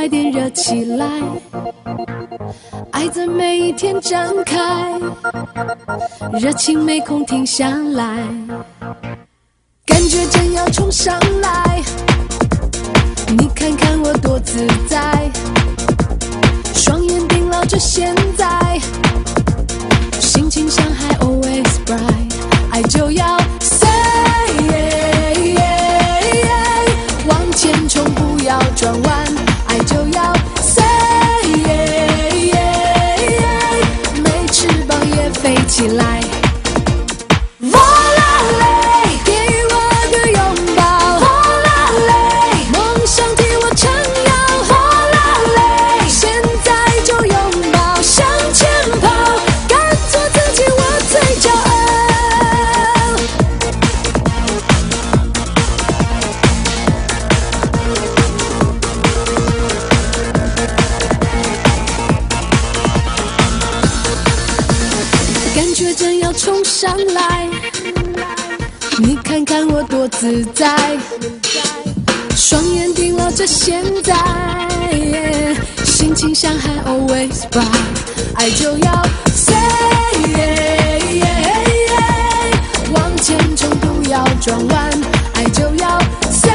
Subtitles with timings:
[0.00, 1.06] 快点热起来，
[2.90, 4.58] 爱在每一天展开，
[6.40, 8.16] 热情没空停下来，
[9.84, 11.82] 感觉正要冲上来，
[13.36, 15.30] 你看看我多自在，
[16.74, 18.48] 双眼盯牢着现在，
[20.18, 22.32] 心情像海 always bright，
[22.70, 23.90] 爱就要 say。
[27.26, 29.09] 往前冲，不要转弯，
[70.20, 70.68] 自在，
[72.36, 74.14] 双眼盯牢着现在，
[75.82, 77.64] 心情像海 always bright，
[78.34, 79.02] 爱就要
[79.34, 79.56] say，
[82.92, 84.90] 往前冲不要转弯，
[85.36, 85.98] 爱就要
[86.30, 86.52] say，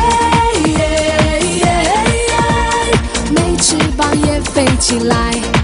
[3.31, 5.54] 没翅膀也飞起来。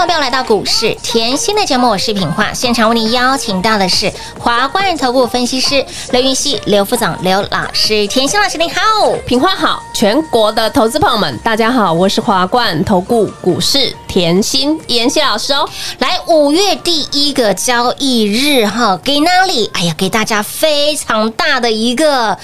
[0.00, 2.54] 欢迎来到股市甜心的节目，我是品化。
[2.54, 8.06] 现场为您邀请到的是华冠投顾分析师刘云熙、刘副总、刘老师。
[8.06, 8.80] 甜心老师您好，
[9.26, 15.68] 品花好，全国的投资朋友们，大家好，我是华冠投顾股市甜心妍希老师哦。
[15.98, 19.70] 来五月第一个交易日哈，给哪里？
[19.74, 22.38] 哎呀，给大家非常大的一个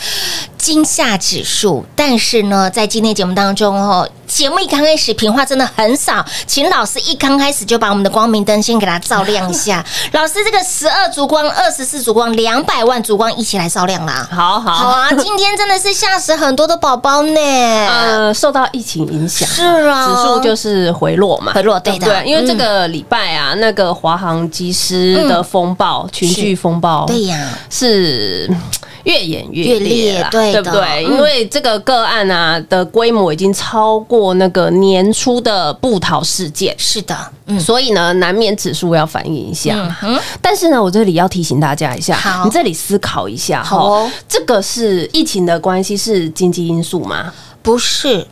[0.58, 1.86] 惊吓指数。
[1.96, 9.84] 但是呢，在今天节目当中哦，节目一刚开始，平话真的很少，请老师一刚开始就把我们的光明灯先给它照亮一下。
[10.12, 14.28] 老师，这个十二烛光、二十四烛光、两百万烛光一起来照亮啦。
[14.30, 17.40] 好好好啊，今天真的是吓死很多的宝宝呢。
[17.40, 22.24] 呃，受到疫情影响，是啊指数就是回落嘛，回落对的对？
[22.30, 28.60] 因为这嗯个礼拜啊，那个华航机师的风暴、群聚风暴，对呀，是嗯
[29.06, 30.62] 越演越越烈烈啦，对的。
[30.62, 31.04] 不对？
[31.04, 31.12] 嗯。
[31.12, 39.96] 因为这个个案啊的规模已经超过那个年初的布逃事件，是的，嗯，所以呢，难免指数要反映一下。
[40.02, 44.10] 嗯，但是呢，我这里要提醒大家一下好，你这里思考一下好哦。
[44.28, 47.32] 这个是疫情的关系，是经济因素吗？
[47.62, 48.24] 不是，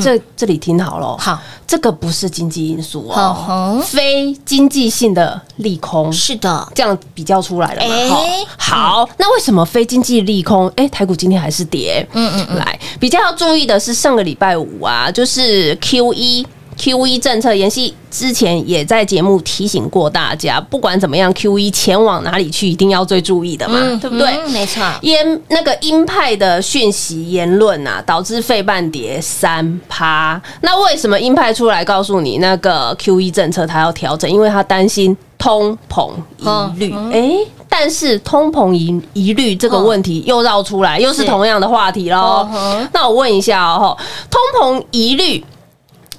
[0.00, 6.12] 这这里听好了，好，这个不是经济因素哦，非经济性的利空。
[6.12, 7.94] 是的，这样比较出来了嘛？
[7.94, 10.68] 哎好，那为什么非经济利空？
[10.76, 12.06] 哎，台股今天还是跌。
[12.12, 16.46] 嗯嗯嗯，来，比较要注意的是上个礼拜五啊，就是 Q 一
[16.82, 24.26] Q 一政策延续之前也在节目提醒过大家，不管怎么样，Q E 前往哪里去，一定要最注意的嘛，对不对？
[24.32, 30.42] 嗯没错，鹰那个鹰派的讯息言论啊，导致费半跌三趴。
[30.62, 34.28] 那为什么鹰派出来告诉你那个 Q E 政策它要调整？
[34.28, 36.92] 因为他担心通膨疑虑。
[37.12, 37.30] 哎、
[37.68, 42.48] 但是通膨疑疑虑这个问题又绕出来，又是同样的话题喽。
[42.92, 43.96] 那我问一下哦，
[44.28, 45.44] 通膨疑虑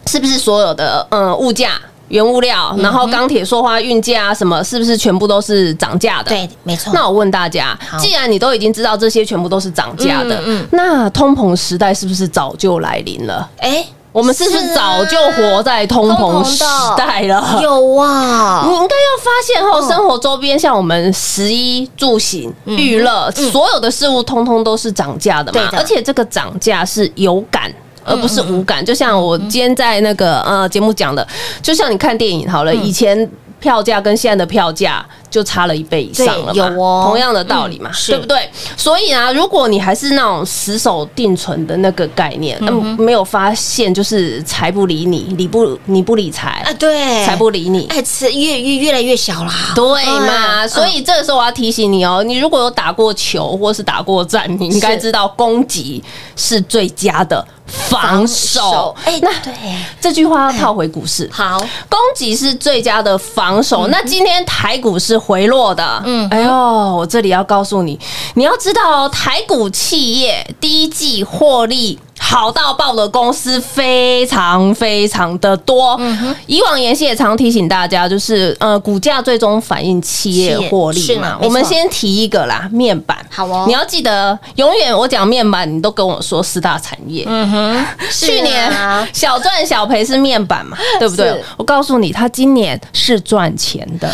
[0.07, 1.71] 是不是所有的呃物价？
[2.09, 6.29] 原物料，然后钢铁、塑化、运价啊，什么是不是全部都是涨价的？。
[6.29, 6.93] 对，没错。
[6.93, 13.49] 那我问大家，既然你都已经知道这些全部都是涨价的，嗯嗯那通膨时代是不是早就来临了？
[13.57, 16.63] 哎，我们是不是早就活在通膨时
[16.95, 17.59] 代了？
[17.63, 27.73] 有啊你，应该要发现后，嗯生活周边像我们食衣住行、娱乐，所有的事物通通都是涨价的嘛的，而且这个涨价是有感。
[28.03, 31.27] 而不是无感，就像我今天在那个呃节目讲的，
[31.61, 33.29] 就像你看电影好了，以前
[33.59, 38.47] 票价跟现在的票价就差了一倍以上了嘛，有哦同样的道理嘛，对不对？
[38.77, 49.51] 所以啊，如果你还是那种死守定存的那个概念，嗯，没有发现就是财不理你，理不你不理财啊，，对，财不理你，哎，吃越越越来越小啦。
[49.73, 50.65] 对嘛？
[50.65, 56.03] 嗯所以这个时候我要提醒你哦，你如果有打过球或是打过战，你应该知道攻击
[56.35, 58.95] 是最佳的防守。
[59.03, 59.53] 哎，那对，
[59.99, 61.27] 这句话要套回股市。
[61.31, 61.57] 好，
[61.89, 63.87] 攻击是最佳的防守。
[63.87, 66.51] 那今天台股是回落的，嗯嗯，哎呦，
[66.97, 67.97] 我这里要告诉你，
[68.35, 71.97] 你要知道哦，台股企业第一季获利。
[72.25, 75.99] 好到爆的公司非常非常的多。
[76.47, 83.17] 以往妍希也常提醒大家，就是呃，股价最终反映企业获利嘛我们先提一个啦，面板。
[83.29, 87.25] 好哦你要记得，永远我讲面板，你都跟我说四大产业。
[87.27, 91.43] 嗯哼， 去年啊小赚小赔是面板嘛，对不对？
[91.57, 94.09] 我告诉你，它今年是赚钱的。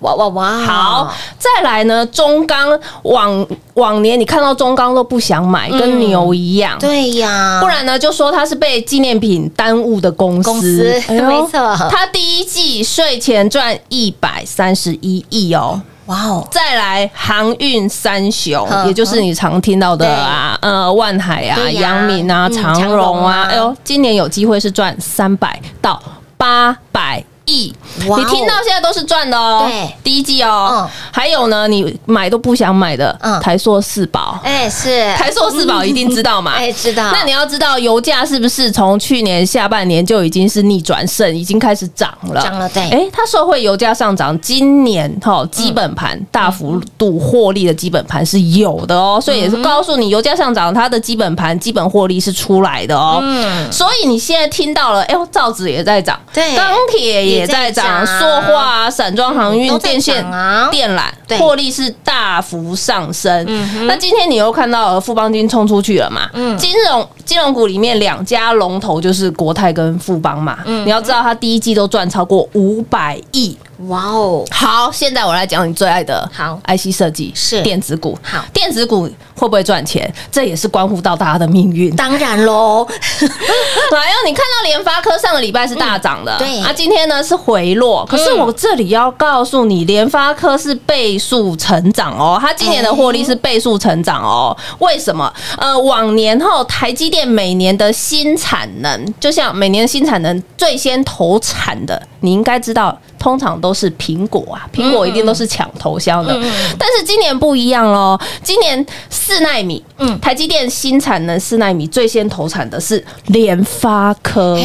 [0.00, 6.78] 哇哇哇，好，再来呢，中钢往往年你看到中钢都不想买，跟牛一样。
[6.78, 10.50] 对呀，不然呢，就说它是被纪念品耽误的公司。
[10.50, 11.76] 公司哎没错。
[11.90, 15.80] 它第一季税前赚一百三十一亿哦。
[16.06, 21.82] 哇哦，再来航运三雄，也就是你常听到的啊，呃，万海啊、对呀。
[21.82, 26.02] 阳明啊、嗯长荣啊，哎呦，今年有机会是赚三百到
[26.36, 30.68] 八百你听到现在都是赚的哦，对，第一季哦。
[30.72, 33.40] 嗯，还有呢，你买都不想买的嗯。
[33.40, 35.12] 台塑四宝，哎是。
[35.14, 36.52] 台塑四宝一定知道嘛？
[36.58, 42.40] 哎知道，那你要知道，油价是不是从去年下半年就已经是逆转胜，已经开始涨了？
[42.42, 42.82] 涨了对。
[42.90, 53.20] 哎，它受惠油价上涨，今年哈基本盘大幅度获利的基本盘是有的哦，所以也是告诉你，油价上涨，它的基本盘基本获利是出来的哦。
[53.22, 53.70] 嗯。
[53.72, 56.56] 所以你现在听到了，哎呦，造纸也在涨，对。
[56.56, 60.24] 钢铁也也在涨塑化啊、散装航运电线
[60.70, 63.46] 电缆获利是大幅上升。
[63.86, 66.28] 那今天你又看到富邦金冲出去了嘛？
[66.34, 70.58] 嗯金融金融股里面两家龙头就是国泰跟富邦嘛。
[70.66, 73.56] 嗯你要知道，它第一季都赚超过五百亿。
[73.88, 78.18] 哇哦，好，现在我来讲你最爱的好 IC 设计是电子股。
[78.22, 80.12] 好电子股会不会赚钱？
[80.30, 81.94] 这也是关乎到大家的命运。
[81.96, 88.04] 当然喽， 来哦，你看到联发科上个礼拜是大涨的，嗯对啊，今天呢是回落。
[88.04, 94.54] 可是我这里要告诉你，联发科是倍数成长哦，它今年的获利是倍数成长哦。
[94.80, 95.32] 为什么？
[95.56, 106.34] 呃，往年后台积电每年的新产能，就像每年的新产能最先投产的，你应该知道，通常都是苹果啊，苹果一定都是抢头香的。
[106.78, 114.58] 但是今年不一样喽，今年四纳米，嗯，台积电新产能四纳米最先投产的是联发科。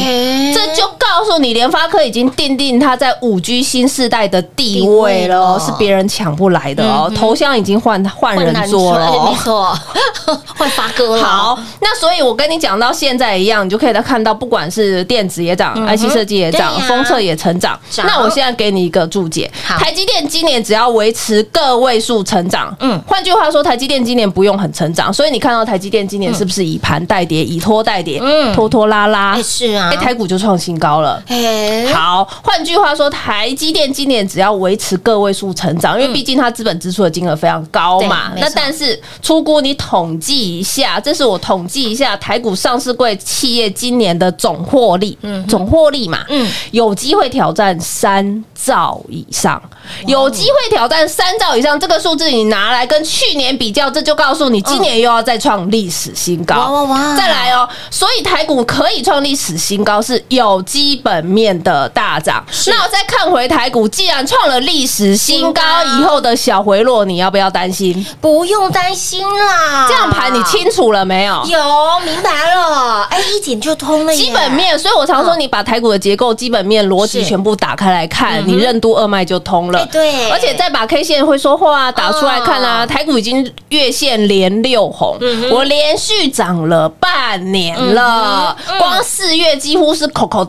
[0.54, 5.60] 这就告诉你，联发科已经奠定它在五 G 新世代的地位了。
[5.60, 7.12] 是别人抢不来的哦。
[7.14, 9.06] 头香已经换换人做了。
[9.06, 9.78] 哦，没错，
[10.56, 17.78] 换发哥了，好，那所以我跟你讲到现在一样，你就可以看到，不管是电子也涨、IC 设计也涨封测也成长。
[17.98, 19.78] 那我现在给你一个注解，好。
[19.78, 22.86] 台积电今年只要维持个位数成长，嗯。
[22.86, 28.54] 嗯，换句话说，台积电今年不用很成长，所以你看到台积电今年是不是以盘带跌，以拖带跌，嗯。
[28.54, 29.32] 拖拖拉拉？
[29.34, 29.90] 哎，是啊。
[29.92, 31.22] 哎，台股就创新高了。
[31.26, 38.32] 嘿，好，换句话说，台积电今年只要维持个位数成长，因为毕竟它资本支出的金额非常高嘛。
[38.36, 46.48] 那但是出估你统计一下，这是我统计一下台股上市柜企业今年的总获利，嗯总获利嘛，嗯。
[46.70, 49.60] 有机会挑战三兆以上，
[50.06, 56.56] 有机会挑战三兆以上，这个数字你拿来跟去年比较，这就告诉你今年又要再创历史新高。
[56.56, 57.16] 哇哇哇。
[57.16, 62.44] 再来哦，所以台股可以创历史新高，是有基本面的大涨。
[62.66, 65.62] 那我再看回台股，既然创了历史新高，
[65.98, 68.04] 以后的小回落，你要不要担心？
[68.20, 71.44] 不用担心啦，这样盘你清楚了没有？
[71.46, 71.58] 有
[72.04, 79.78] 明白了，哎，一点就通了，基本面，所以我常说，你把台股的结构、基本面、逻辑全部打开来看，你任督二脉就通了。
[79.80, 79.88] 哎。
[79.92, 80.30] 对。
[80.30, 82.86] 而且再把 K 线会说话啊打出来看啊，哦。
[82.86, 85.18] 台股已经月线连六红，
[85.50, 90.46] 我连续涨了半年了，光四月几乎是口口。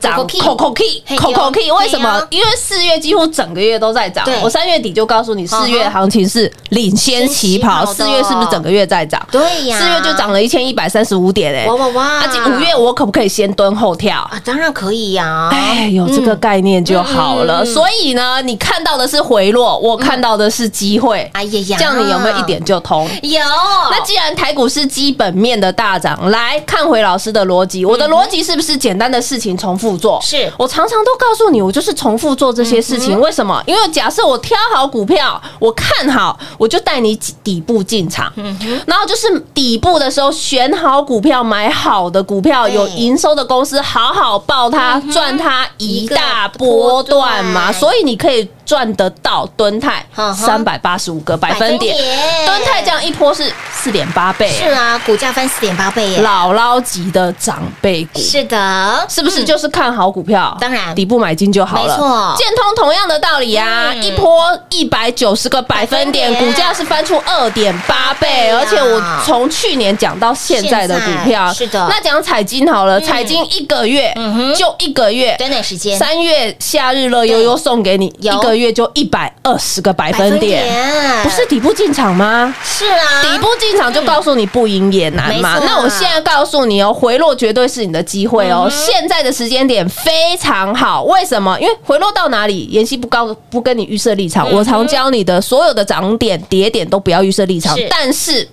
[0.00, 2.26] 涨口口 key 口口 key 嘿口口 key，对为什么？
[2.30, 4.38] 因为四月几乎整个月都在涨对。
[4.42, 9.20] 我三月底就告诉你，四月行情是领先起跑，四月是不是整个月在涨？
[9.30, 12.22] 对呀，四月就涨了一千一百三十五点哎、哇哇哇！
[12.46, 14.20] 五月我可不可以先蹲后跳？
[14.30, 15.48] 啊，当然可以呀。
[15.50, 17.64] 哎，有这个概念就好了。
[17.64, 21.28] 所以呢，你看到的是回落，我看到的是机会。
[21.32, 23.08] 哎呀呀，这样你有没有一点就通？
[23.22, 23.40] 有？
[23.90, 30.20] 那既然台股是基本面的大涨，来看回老师的逻辑，我的逻辑是不是简单的事情重复做？
[30.22, 33.18] 是我常常都告诉你，我就是重复做这些事情。
[33.20, 33.62] 为什么？
[33.66, 47.72] 因为假设我挑好股票，我看好，我就带你底部进场，嗯然后就是底部的时候选好股票，买好的股票，有营收的公司，好好抱它，赚它一大波段嘛。
[47.72, 50.04] 所以你可以赚得到敦泰
[50.34, 51.96] 三百八十五个百分点
[52.46, 56.22] 敦泰这样一波是四点八倍，是啊，股价翻四点八倍耶。
[56.22, 58.18] 姥姥级的长辈股。
[58.20, 60.56] 是的，是不是就是看好股票？
[60.60, 60.92] 当然。
[60.96, 61.94] 底部买进就好了。
[61.94, 62.34] 没错。
[62.36, 64.02] 建通同样的道理啊，嗯。
[64.02, 71.86] 一波一百九十个百分点，分股价是翻出二点八倍，啊而且我从去年讲到现在的股票，是的。
[71.88, 74.12] 那讲彩金好了，彩金一个月
[74.56, 75.96] 就一个月，短短时间。
[75.96, 80.64] 三月夏日乐悠悠送给你一个月就一百二十个百分点，
[81.22, 82.52] 不是底部进场吗？
[82.64, 85.60] 是啊，底部进场就告诉你不赢也难嘛。
[85.64, 88.68] 那我现在告诉你哦，回落绝对是你的机会哦。
[88.70, 91.56] 现在的时间点非常好，为什么？
[91.60, 94.50] 因为回落到哪里，妍希不告不跟你预设立场。
[94.50, 98.48] 我常教你的所有的涨点、跌点都不要预设立场是，但是。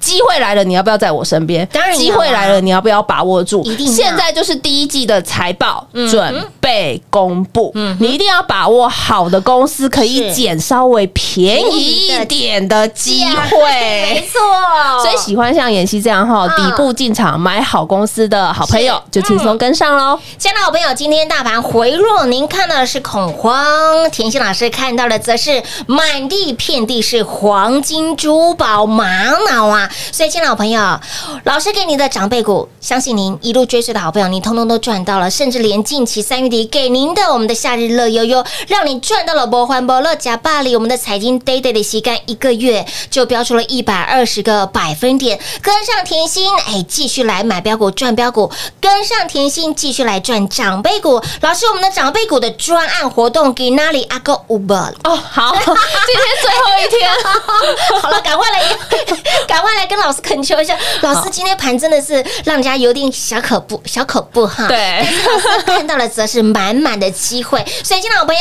[0.00, 1.66] 机会来了，你要不要在我身边？
[1.72, 3.86] 当然啊机会来了，你要不要把握住一定？
[3.86, 14.28] 现在就是第一季的财报准备公布，嗯你一定要把握好的公司可以捡稍微便宜一点的机会没。
[14.30, 14.38] 错。
[15.02, 20.18] 所以喜欢像妍希这样哈，嗯底部进场买好公司的好朋友，就轻松跟上喽。
[20.38, 29.88] 亲爱的好朋友，今天大盘回落，您看到的是恐慌，甜心老师看到的则是满地遍地是黄金珠宝玛瑙啊！
[30.12, 31.00] 所以，亲爱的朋友，
[31.44, 48.50] 老师给你的长辈股，相信您一路追随的好朋友，你通通都赚到了，甚至连近期三月底给您的我们的夏日乐悠悠，让你赚到了波欢波乐假巴黎，我们的财经 day day 的吸干一个月就标出了一百二十个百分点，跟上甜心，哎，继续来买标股赚标股，
[48.80, 51.22] 跟上甜心继续来赚长辈股。
[51.40, 54.92] 老师，我们的长辈股的专案活动给哪里阿哥 Uber？
[55.04, 57.10] 哦，好，今天最后一天，
[58.02, 58.62] 好了，赶快来，
[59.48, 60.76] 赶快来跟老师恳求一下。
[61.00, 64.68] 老师，今天盘真的是让人家有点小可怖，小可怖哈。
[64.68, 67.64] 对但是老师看到了则是满满的机会。
[67.82, 68.40] 所以，新老朋友，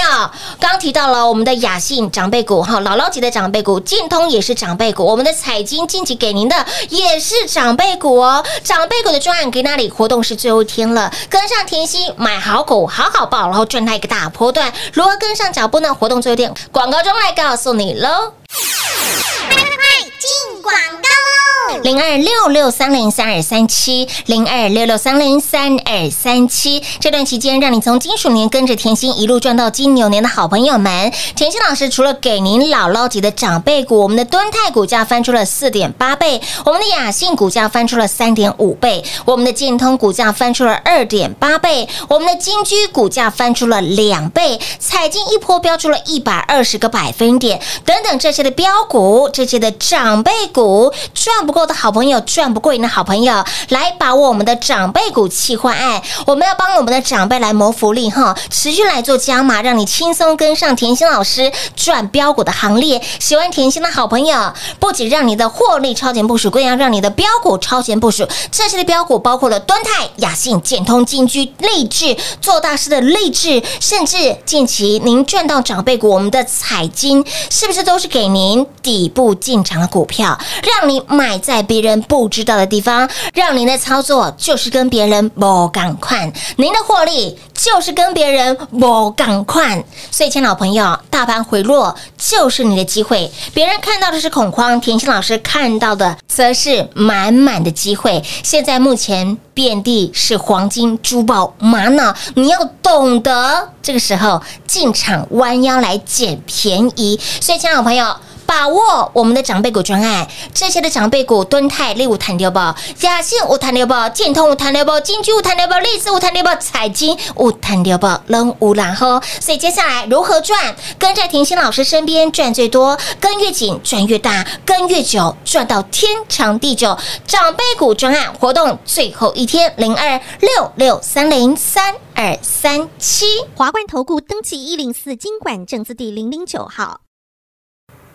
[0.59, 8.45] 刚刚提到了我们的雅信长辈股哈，姥姥级的长辈股，建通也是长辈股，我们的彩金近期给您的也是长辈股哦。
[8.61, 9.89] 长辈股的专案给那里？
[9.89, 14.73] 活动是最后一天了，跟上甜心买好股，好好报，然后赚它一个大波段。
[14.91, 15.93] 如何跟上脚步呢？
[15.93, 18.33] 活动最后一天，广告中来告诉你喽。
[20.27, 21.46] 进广告喽。
[21.83, 26.81] 零二六六三零三二三七，零二六六三零三二三七。
[26.99, 63.01] 这段期间，让你从金鼠年跟着甜心一路赚到金牛年的好朋友们，甜心老师除了给您姥姥级的长辈股，我们的敦泰股价翻出了四点八倍，我们的雅信股价翻出了三点五倍，我们的建通股价翻出了二点八倍，我们的金居股价翻出了两倍，彩金一波飙出了一百二十个百分点，等等这些的标股，这些的长辈股，赚不够的好朋友，赚不过瘾的好朋友，来把握我们的长辈股企划案，我们要帮我们的长辈来谋福利哈，持续来做加码，让你轻松跟上甜心老师赚标股的行列。
[63.19, 68.27] 喜欢甜心的好朋友，不仅让你的获利超前部署，更要让你的标股超前部署。
[68.51, 89.81] 这些的标股包括了端泰、雅信、建通、金居、励志、做大师的励志，甚至近期您赚到长辈股，我们的彩金是不是都是给您底部进场的股票，让你买在别人不知道的地方，让您的操作就是跟别人不赶快，您的获利就是跟别人不赶快。
[90.11, 98.21] 所以，亲爱的朋友，大盘回落就是你的机会，别人看到的是恐慌，甜心老师看到的则是满满的机会。
[98.43, 107.17] 现在目前遍地是黄金、珠宝、玛瑙，你要懂得这个时候进场弯腰来捡便宜。
[107.39, 108.13] 所以，亲爱的朋友。
[108.47, 119.21] 把握我们的长辈股专案，这些的长辈股，敦泰、利五谈六宝，雅信五谈六宝，建通五谈六宝，金居五谈六宝，利斯五谈六宝，彩金五谈六宝，人无然后。
[119.41, 120.75] 所以接下来如何赚？
[120.97, 126.97] 跟在甜心老师身边赚最多，跟越紧赚越大，跟越久赚到天长地久。
[127.27, 133.25] 长辈股专案活动最后一天，零二六六三零三二三七。
[133.55, 137.06] 华冠投顾登记一零四经管证字第零零九号。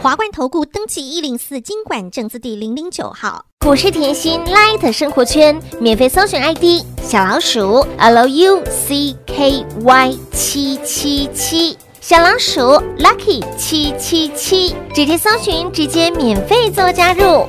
[0.00, 3.44] 华冠投顾登记一零四经管证字第零零九号。
[3.58, 12.60] 股市甜心 Light 生活圈免费搜寻 ID 小老鼠 Lucky 七七七，小老鼠
[12.96, 17.48] Lucky 七七七，直接搜寻，直接免费做加入。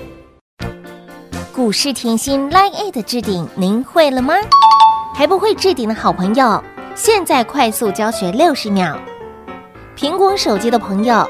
[1.53, 4.33] 股市甜心 Light 的置顶，您会了吗？
[5.13, 6.63] 还不会置顶的好朋友，
[6.95, 8.99] 现在快速教学六十秒。
[9.95, 11.29] 苹果手机的朋友，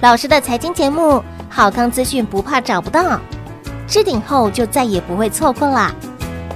[0.00, 3.18] 老师的财经节目，好康资讯不怕找不到。
[3.86, 5.94] 置顶后就再也不会错过啦，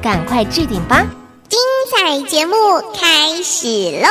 [0.02, 1.04] 赶快置顶吧！
[1.48, 1.58] 精
[1.90, 2.54] 彩节目
[2.94, 3.66] 开始
[4.02, 4.08] 喽！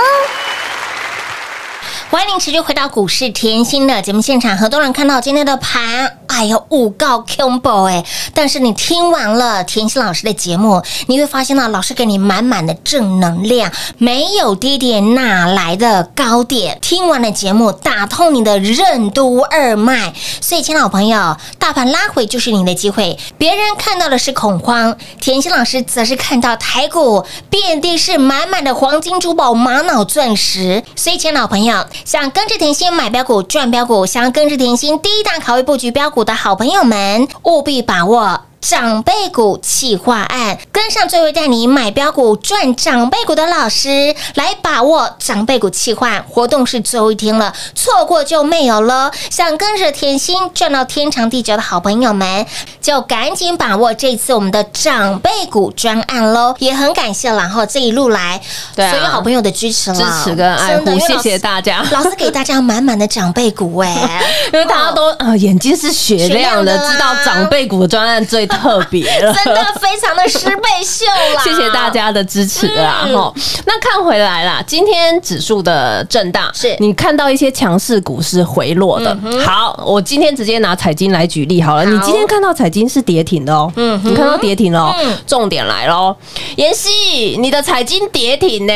[2.10, 4.56] 欢迎您持续回到股市甜心的节目现场。
[4.56, 16.80] 很多人看到今天的盘，哎呀，五告 combo 哎，但是你听完了甜心老师的节目，你会发现呢，老师给你满满的正能量，没有低点哪来的高点？
[16.82, 20.14] 听完了节目，打通你的任督二脉。
[20.40, 23.20] 所以，亲老朋友，大盘拉回就是你的机会。
[23.38, 30.82] 别人看到的是恐慌，甜心老师则是看到台股遍地是满满的黄金、珠宝、玛瑙、钻石。
[30.96, 31.86] 所以，亲老朋友。
[32.06, 38.42] 想跟着甜心买标股赚标股，想跟着甜心第一档考位布局标股的好朋友们，务必把握。
[38.60, 49.12] 长辈股企划案，跟上最会带你买标股赚长辈股的老师，来把握长辈股企划活动是最后一天了，错过就没有了。
[49.30, 52.46] 想跟着甜心赚到天长地久的好朋友们，
[52.82, 56.56] 就赶紧把握这次我们的长辈股专案喽！
[56.60, 58.42] 也很感谢，然后这一路来
[58.76, 69.34] 所有好朋友的支持啦支持跟爱护谢谢大家老师给大家满满的长辈股哎， 因为大家都呃眼睛是雪亮的，知道长辈股的专案最特别了。
[69.34, 71.06] 真的非常的十倍秀
[71.36, 71.44] 啦！
[71.44, 73.04] 谢谢大家的支持啊！
[73.06, 73.34] 嗯哈、
[73.66, 79.18] 那看回来啦，今天指数的震荡，是你看到一些强势股是回落的。
[79.46, 81.86] 好，我今天直接拿彩金来举例好了。
[81.86, 86.16] 好你今天看到彩金是跌停的哦，嗯你看到跌停了哦，嗯重点来喽，
[86.56, 88.74] 妍希，你的彩金跌停呢？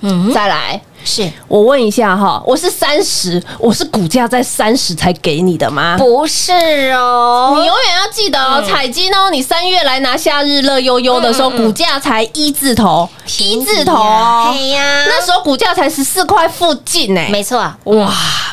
[0.00, 0.80] 嗯，再来。
[1.04, 1.30] 是。
[1.48, 5.96] 我问一下哈，我是三十，我是股价在三十才给你的吗？
[5.98, 6.52] 不是
[6.92, 7.54] 哦？
[7.58, 15.04] 你永远要记得哦，彩金哦，你三月来拿夏日乐悠悠的时候，嗯嗯股价才一字头，一字头呀哦，嘿呀。
[15.06, 18.12] 那时候股价才十四块附近呢，没错，哇，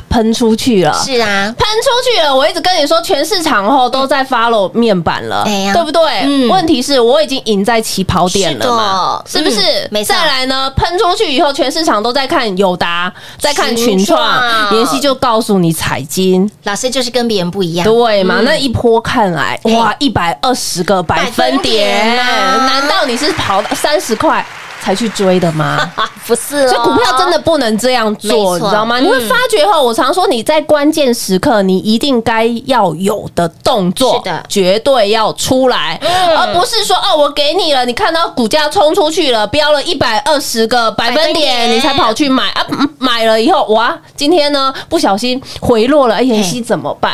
[0.10, 2.36] 喷出去了，是啊，喷出去了。
[2.36, 5.74] 我一直跟你说，全市场后都在 follow 面板了，哎呀。
[5.74, 6.02] 对不对？
[6.24, 6.50] 嗯。
[6.50, 9.62] 问题是我已经赢在起跑点了嘛，是是不是？
[9.62, 9.88] 嗯？
[9.92, 10.14] 没错。
[10.14, 16.50] 再来呢，喷出去以后，全市场都在看友达，再看群群创，创妍希就告诉你彩金。
[16.64, 18.40] 老师就是跟别人不一样，对嘛？
[18.40, 24.46] 嗯那一波看来，哇，一百二十个百分点，百分点啊难道你是跑三十块？
[24.82, 25.80] 才去追的吗？
[26.28, 29.00] 不是、哦，所以股票真的不能这样做，你知道吗？
[29.00, 29.04] 嗯。
[29.04, 34.46] 你会发觉后，我常说你在关键时刻，你一定该要有的动作，是的。
[34.48, 36.38] 绝对要出来，嗯。
[36.38, 47.14] 而不是说哦，我给你了，你看到股价冲出去了，飙了一百二十个百分点，你才跑去买啊，嗯买了以后，哇，今天呢不小心回落了，哎，妍希怎么办？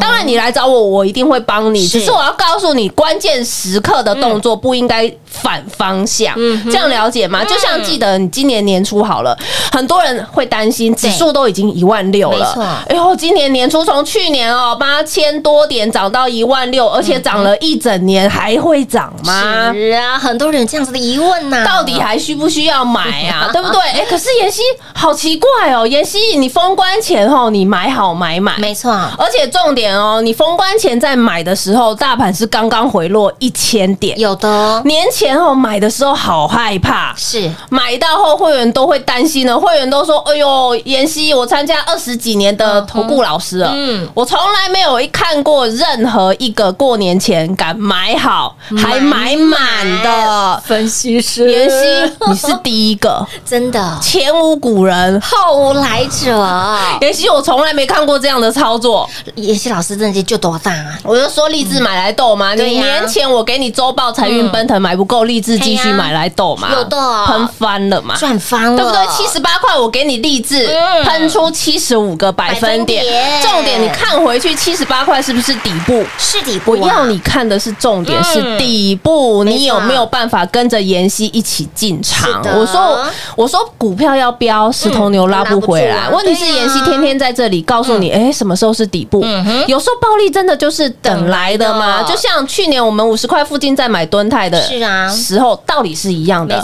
[0.00, 2.00] 当然你来找我，我一定会帮你，是。
[2.00, 7.44] 只是我要告诉你，关键时刻的动作不应该反方向，嗯这样了解吗？
[7.44, 9.36] 就像记得你今年年初好了，
[9.72, 19.72] 很多人会担心指数都已经一万六没错了，哎呦，今年年初从去年哦八千多点涨到一万六，而且涨了一整年，还会涨吗？
[19.72, 23.50] 是啊，很多人有这样子的疑问呐、到底还需不需要买啊？
[23.54, 23.80] 对不对？
[23.92, 24.62] 哎，可是妍希
[24.94, 34.18] 好奇怪哦，妍希你封关前后你买好买满，没错，而且重点哦，你封关前在买的时候，大盘是刚刚回落一千点。
[34.18, 37.50] 有的哦年前哦买的时候好害怕，是。
[37.70, 50.62] 买到后会员都会担心了，会员都说：“哎呦，妍希，我参加二十几年的投顾老师了，嗯我从来没有看过任何一个过年前敢买好还买满的。
[50.64, 51.50] 分析师。
[51.50, 53.98] 妍希， 你是第一个，真的。
[54.00, 55.20] 前无古人。
[55.20, 59.08] 后无来者，妍希，我从来没看过这样的操作。
[59.36, 60.98] 妍希老师真的就多大啊？
[61.02, 68.16] 我就说励志买来斗嘛，你年前我给你周报财运奔腾买不够，励志继续买来斗嘛，有的喷翻了嘛。
[68.16, 69.06] 赚翻了，对不对？
[69.08, 71.04] 七十八块，我给你励志嗯。
[71.04, 73.04] 喷出七十五个百分点。
[73.42, 76.04] 重点，你看回去七十八块是不是底部？
[76.18, 78.24] 是底部、啊，我要你看的是重点，嗯。
[78.24, 82.42] 是底部，你有没有办法跟着妍希一起进场？
[82.54, 83.04] 我说，
[83.36, 86.08] 我说股票要飙，十头牛拉不回来。
[86.08, 89.24] 问题是妍希天天在这里告诉你，哎，什么时候是底部？
[89.66, 95.08] 有时候暴利真的就是等来的等来嘛，就像去年我们五十块附近在买吨泰的是啊。
[95.08, 96.56] 时候，道理是一样的。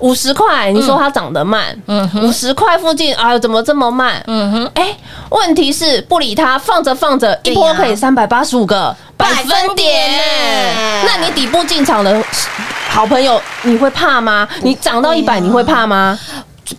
[0.00, 4.22] 五十块，你说它涨得慢，嗯五十块附近啊，怎么这么慢？
[4.26, 4.96] 嗯哼，哎，
[5.30, 11.04] 问题是不理它，放着放着，一波可以三百八十五个百分点点。
[11.06, 12.22] 那你底部进场的
[12.88, 14.46] 好朋友，你会怕吗？
[14.62, 16.18] 你涨到一百，你会怕吗？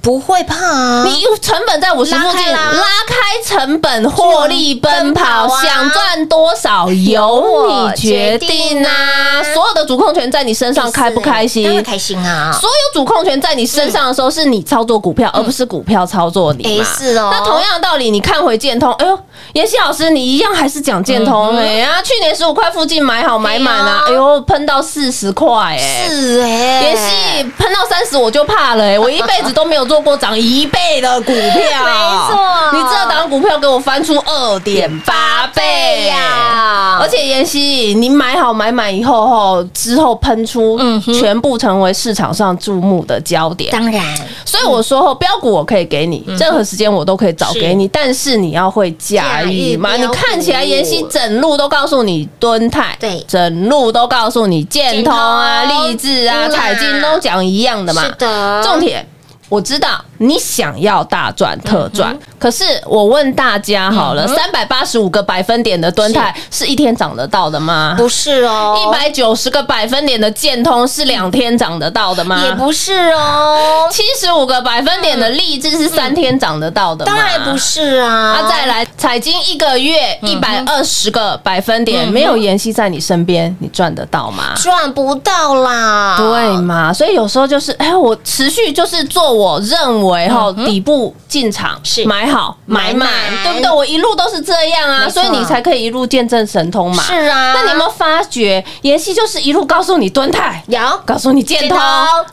[0.02, 9.43] 不会怕啊，你成本在五十附近，拉开成本，获利奔跑，奔跑啊想赚多少由你决定啊！
[9.54, 11.73] 所有的主控权在你身上，开不开心当？
[11.73, 12.52] 然开心啊！
[12.52, 16.69] 所有主控权在你身上的时候，是你操作股票，而不是股票操作你嘛。
[16.69, 19.19] 哎是哦那同样的道理，你看回建通，哎呦，
[19.54, 26.08] 妍希老师，你一样还是讲建通哎呀，去年十五块附近买好买满啊，哎呦，喷到四十块哎。
[26.08, 32.38] 是哎，妍希喷到三十我就怕了哎、我一辈子都没有做过涨一倍的股票， 没错。
[32.73, 36.97] 你这档股票给我翻出二点八倍呀、呀。
[37.02, 43.71] 而且妍希，你买好买满以后吼之后喷出，嗯全部成为市场上注目的焦点。
[43.71, 44.04] 当然。
[44.45, 48.91] 所以我说后标股我可以给你，任何时间我都可以找给你，但是你要会
[49.30, 49.96] 驾驭嘛。
[49.96, 58.04] 你看起来妍希整路都告诉你敦泰，对整路都告诉你建通啊、励志啊、彩金都讲一样的嘛。
[58.04, 59.08] 是的，重点。
[59.48, 67.95] 我知道你想要大赚特赚，可是我问大家好了，三百八十五个百分点的蹲泰是一天涨得到的吗？
[67.97, 72.43] 不是哦，一百九十个百分点的建通是两天涨得到的吗？
[72.43, 77.13] 也不是哦，七十五个百分点的励志是三天涨得到的吗？
[77.15, 77.58] 当然不。
[77.58, 78.10] 是啊。
[78.10, 84.53] 啊，再来，彩金一个月一百二十个百分点，没有妍希在你身边，你赚得到吗？
[84.55, 86.91] 赚不到啦，对嘛？
[86.91, 92.06] 所以有时候就是，哎，我持续就是做我认为哈底部进场是。
[92.06, 93.10] 买好买满，
[93.43, 93.69] 对不对？
[93.69, 97.04] 我一路都是这样啊，所以你才可以一路见证神通嘛。
[97.04, 97.54] 是啊。
[97.54, 100.80] 那你有没有发觉，妍希就是一路告诉你蹲泰，有。
[101.06, 101.78] 告诉你建通、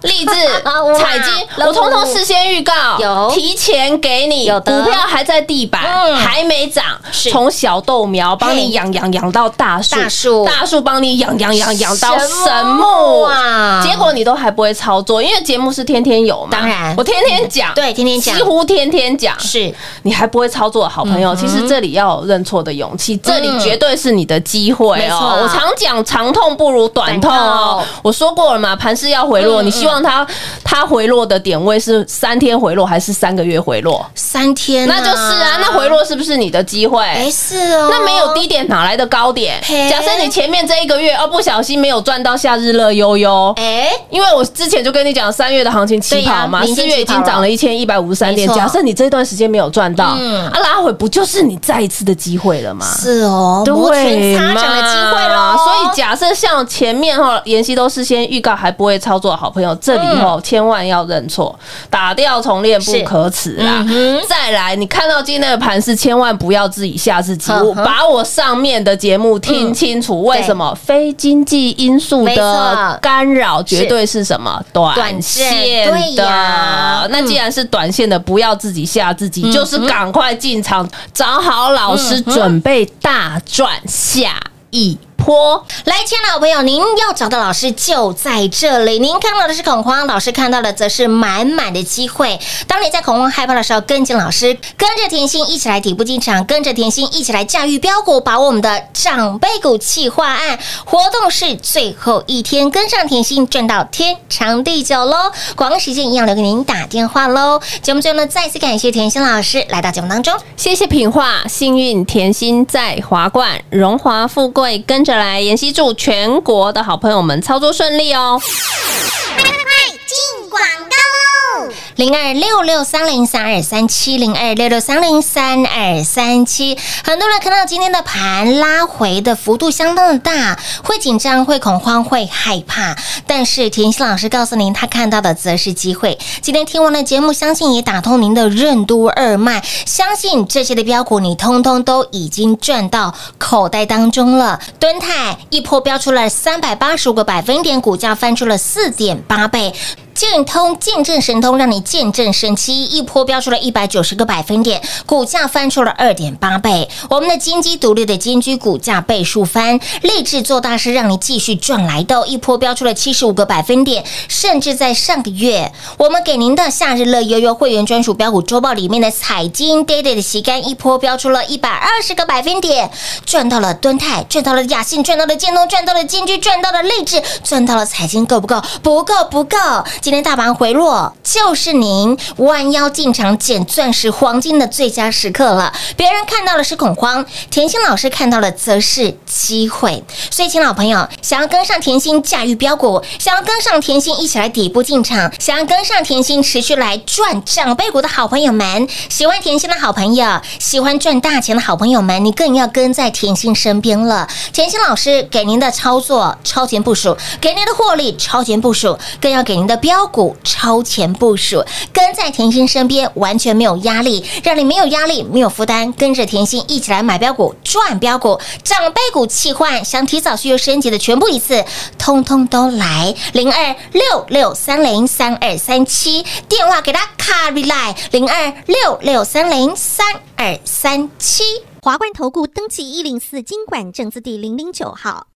[0.03, 0.33] 励志
[0.65, 3.31] 哇、彩 金，我通通事先预告，有。
[3.35, 6.17] 提前给你，股票还在地板，嗯。
[6.17, 6.85] 还没涨，
[7.31, 10.45] 从小豆苗帮你养养养到大树，大树。
[10.45, 13.83] 大树帮你养养养养到神木啊。
[13.83, 16.95] 结果你都还不会操作，因为节目是天天有嘛，当然。
[16.97, 18.35] 我天天讲，对天天讲。
[18.37, 19.73] 几乎天天讲，是。
[20.03, 25.41] 你还不会操作的好朋友，嗯其实这里要有认错的勇气，这里绝对是你的机会哦。
[25.43, 30.27] 我常讲长痛不如短痛哦，我说过了嘛，盘势要回落，嗯你希望它
[30.63, 34.05] 它回落的点位是三天回落还是三个月回落？
[34.15, 37.05] 三天啊，那就是啊，那回落是不是你的机会？
[37.15, 39.61] 没事哦，那没有低点哪来的高点？
[39.65, 39.89] 嘿？
[39.91, 50.47] 假设你前面这一个月哦不小心没有赚到夏日乐悠悠，哎，因为我之前就跟你讲三月的行情起跑嘛，四月已经涨了一一千一百五十三点，假设你这段时间没有赚到，嗯。
[50.51, 52.85] 啊，拉回不就是你再一次的机会了吗？
[53.01, 55.57] 是哦，摩拳擦掌的机会喽。
[55.57, 60.21] 所以假设像前面哈，妍希都事先预告还不会操作的好朋友，这里嗯。
[60.21, 63.83] 哈千万要认错，打掉重练不可耻啦。
[63.89, 67.51] 嗯再来，你看到今天的盘势，千万不要自己吓自己。
[67.53, 70.75] 我把我上面的节目听清楚，为什么？
[70.75, 74.63] 非经济因素的干扰绝对是什么？
[74.75, 77.03] 短短线线对呀。
[77.05, 77.09] 的？
[77.09, 84.39] 那既然是短线的，不要自己吓自己，就是赶快进场，找好老师，准备大赚下
[84.71, 85.67] 一波。
[85.87, 89.01] 来，亲爱的好朋友，您要找的老师就在这里。
[89.01, 92.39] 您看到的是恐慌，老师看到的则是满满的机会。
[92.69, 105.33] 当你在恐慌害怕的时候，跟紧老师，跟着甜心一起来底部进场，跟着甜心一起来驾驭标股，把我们的长辈股企划案活动是最后一天，跟上甜心赚到天长地久喽！
[105.57, 107.61] 广告时间一样留给您打电话喽。
[107.83, 110.33] 节目最后呢，再次感谢甜心老师来到节目当中。
[110.57, 115.41] 谢谢品画，幸运甜心在华冠，荣华富贵跟着来。
[115.41, 118.41] 妍希祝全国的好朋友们操作顺利哦。
[120.17, 121.73] 进广告喽！
[121.97, 132.97] 零二六六三零三二三七零二六六三零三二三七，很多人看到今天的盘拉回的幅度相当的大，会紧张、会恐慌、会害怕。
[133.27, 136.19] 但是田心老师告诉您，他看到的则是机会。
[136.41, 144.59] 今天听完了节目，相信也打通您的任督二脉，相信这些的标股你通通都已经赚到口袋当中了。
[144.81, 149.75] 敦泰一波飙出了三百八十五个百分点，股价翻出了四点八倍。
[150.17, 156.89] 建通见证神通，让你见证神奇，一波飙出了一百九十个百分点，股价翻出了二点八倍。
[157.11, 172.91] 我们的金鸡独立的金居股价倍数翻，立志做大事，让你继续赚来的，一波飙出了七十五个百分点，甚至在上个月，我们给您的夏日乐悠悠会员专属标股周报里面的彩金 day day 的旗杆，一波飙出了一百二十个百分点，
[173.27, 178.63] 赚到了敦泰，赚到了雅信，赚到了建通，赚到了金居，赚到了励志，赚到了彩金，够不够？
[178.83, 179.59] 不够，不够。
[180.07, 185.73] 今天大盘回落，就是您弯腰进场捡钻石、黄金的最佳时刻了。
[185.97, 190.05] 别人看到的是恐慌，甜心老师看到的则是机会。
[190.31, 204.29] 所以，亲老朋友，想要跟上甜心驾驭标股，想要跟上甜心一起来底部进场，想要跟上甜心持续来赚长辈股的好朋友们，喜欢甜心的好朋友，喜欢赚大钱的好朋友们，你更要跟在甜心身边了。
[204.53, 221.65] 甜心老师给您的操作超前部署，给您的获利超前部署，更要给您的标股超前部署，跟在甜心身边完全没有压力，让你没有压力、没有负担，跟着甜心一起来买标股、赚标股、长辈股气换，想提早续约升级的全部一次，
[221.97, 230.05] 通通都来零二六六三零三二三七电话给他卡里来零二六六三零三
[230.35, 231.45] 二三七。
[231.83, 235.29] 华冠投顾登记一零四经管证字第零零九号。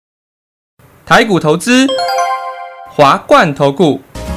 [1.07, 1.87] 台股投资，
[2.89, 4.01] 华冠投顾。